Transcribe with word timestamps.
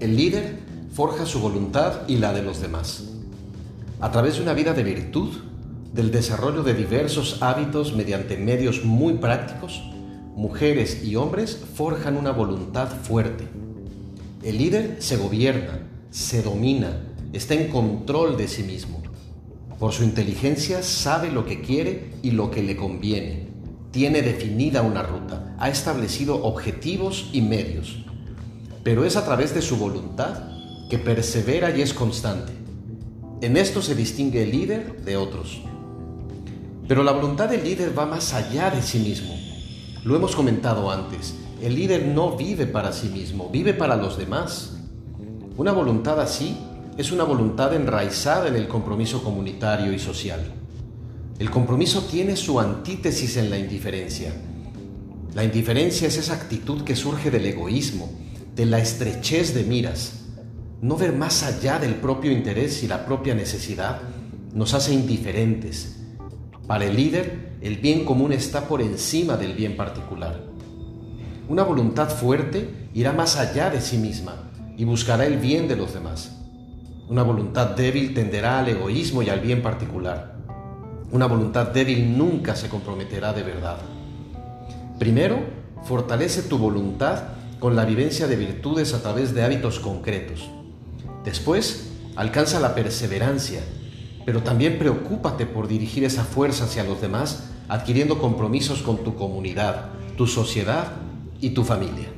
El 0.00 0.16
líder 0.16 0.56
forja 0.94 1.26
su 1.26 1.40
voluntad 1.40 2.08
y 2.08 2.16
la 2.16 2.32
de 2.32 2.42
los 2.42 2.62
demás. 2.62 3.04
A 4.00 4.10
través 4.10 4.36
de 4.36 4.42
una 4.42 4.54
vida 4.54 4.72
de 4.72 4.82
virtud, 4.82 5.28
del 5.92 6.10
desarrollo 6.10 6.62
de 6.62 6.72
diversos 6.72 7.42
hábitos 7.42 7.94
mediante 7.94 8.38
medios 8.38 8.82
muy 8.82 9.14
prácticos, 9.14 9.82
mujeres 10.34 11.04
y 11.04 11.16
hombres 11.16 11.62
forjan 11.74 12.16
una 12.16 12.30
voluntad 12.30 12.88
fuerte. 12.88 13.44
El 14.42 14.56
líder 14.56 14.96
se 15.00 15.18
gobierna, 15.18 15.80
se 16.10 16.42
domina, 16.42 17.02
está 17.34 17.52
en 17.52 17.68
control 17.68 18.38
de 18.38 18.48
sí 18.48 18.62
mismo. 18.62 19.02
Por 19.78 19.92
su 19.92 20.02
inteligencia 20.02 20.82
sabe 20.82 21.30
lo 21.30 21.44
que 21.44 21.60
quiere 21.60 22.12
y 22.22 22.30
lo 22.30 22.50
que 22.50 22.62
le 22.62 22.74
conviene. 22.74 23.48
Tiene 23.90 24.22
definida 24.22 24.80
una 24.80 25.02
ruta, 25.02 25.54
ha 25.58 25.68
establecido 25.68 26.42
objetivos 26.42 27.28
y 27.34 27.42
medios. 27.42 28.06
Pero 28.82 29.04
es 29.04 29.16
a 29.16 29.24
través 29.24 29.54
de 29.54 29.62
su 29.62 29.76
voluntad 29.76 30.44
que 30.88 30.98
persevera 30.98 31.76
y 31.76 31.82
es 31.82 31.92
constante. 31.92 32.52
En 33.42 33.56
esto 33.56 33.82
se 33.82 33.94
distingue 33.94 34.42
el 34.42 34.50
líder 34.50 35.02
de 35.04 35.16
otros. 35.16 35.62
Pero 36.88 37.02
la 37.02 37.12
voluntad 37.12 37.48
del 37.48 37.62
líder 37.62 37.96
va 37.96 38.06
más 38.06 38.34
allá 38.34 38.70
de 38.70 38.82
sí 38.82 38.98
mismo. 38.98 39.34
Lo 40.02 40.16
hemos 40.16 40.34
comentado 40.34 40.90
antes, 40.90 41.34
el 41.62 41.74
líder 41.74 42.06
no 42.06 42.36
vive 42.36 42.66
para 42.66 42.92
sí 42.92 43.08
mismo, 43.08 43.50
vive 43.50 43.74
para 43.74 43.96
los 43.96 44.16
demás. 44.16 44.78
Una 45.58 45.72
voluntad 45.72 46.18
así 46.20 46.56
es 46.96 47.12
una 47.12 47.24
voluntad 47.24 47.74
enraizada 47.74 48.48
en 48.48 48.56
el 48.56 48.66
compromiso 48.66 49.22
comunitario 49.22 49.92
y 49.92 49.98
social. 49.98 50.40
El 51.38 51.50
compromiso 51.50 52.02
tiene 52.02 52.34
su 52.34 52.58
antítesis 52.58 53.36
en 53.36 53.50
la 53.50 53.58
indiferencia. 53.58 54.32
La 55.34 55.44
indiferencia 55.44 56.08
es 56.08 56.16
esa 56.16 56.34
actitud 56.34 56.82
que 56.82 56.96
surge 56.96 57.30
del 57.30 57.46
egoísmo, 57.46 58.10
de 58.60 58.66
la 58.66 58.78
estrechez 58.78 59.54
de 59.54 59.64
miras. 59.64 60.26
No 60.82 60.98
ver 60.98 61.14
más 61.14 61.44
allá 61.44 61.78
del 61.78 61.94
propio 61.94 62.30
interés 62.30 62.82
y 62.82 62.88
la 62.88 63.06
propia 63.06 63.34
necesidad 63.34 64.02
nos 64.52 64.74
hace 64.74 64.92
indiferentes. 64.92 65.96
Para 66.66 66.84
el 66.84 66.94
líder, 66.94 67.54
el 67.62 67.78
bien 67.78 68.04
común 68.04 68.34
está 68.34 68.68
por 68.68 68.82
encima 68.82 69.38
del 69.38 69.54
bien 69.54 69.78
particular. 69.78 70.42
Una 71.48 71.62
voluntad 71.62 72.10
fuerte 72.10 72.68
irá 72.92 73.14
más 73.14 73.38
allá 73.38 73.70
de 73.70 73.80
sí 73.80 73.96
misma 73.96 74.50
y 74.76 74.84
buscará 74.84 75.24
el 75.24 75.38
bien 75.38 75.66
de 75.66 75.76
los 75.76 75.94
demás. 75.94 76.36
Una 77.08 77.22
voluntad 77.22 77.68
débil 77.68 78.12
tenderá 78.12 78.58
al 78.58 78.68
egoísmo 78.68 79.22
y 79.22 79.30
al 79.30 79.40
bien 79.40 79.62
particular. 79.62 80.36
Una 81.10 81.24
voluntad 81.24 81.68
débil 81.68 82.14
nunca 82.18 82.54
se 82.54 82.68
comprometerá 82.68 83.32
de 83.32 83.42
verdad. 83.42 83.78
Primero, 84.98 85.38
fortalece 85.82 86.42
tu 86.42 86.58
voluntad 86.58 87.39
con 87.60 87.76
la 87.76 87.84
vivencia 87.84 88.26
de 88.26 88.36
virtudes 88.36 88.94
a 88.94 89.02
través 89.02 89.34
de 89.34 89.44
hábitos 89.44 89.78
concretos. 89.78 90.48
Después, 91.24 91.90
alcanza 92.16 92.58
la 92.58 92.74
perseverancia, 92.74 93.60
pero 94.24 94.42
también 94.42 94.78
preocúpate 94.78 95.44
por 95.46 95.68
dirigir 95.68 96.04
esa 96.04 96.24
fuerza 96.24 96.64
hacia 96.64 96.84
los 96.84 97.00
demás, 97.00 97.50
adquiriendo 97.68 98.18
compromisos 98.18 98.82
con 98.82 99.04
tu 99.04 99.14
comunidad, 99.14 99.90
tu 100.16 100.26
sociedad 100.26 100.92
y 101.40 101.50
tu 101.50 101.62
familia. 101.62 102.08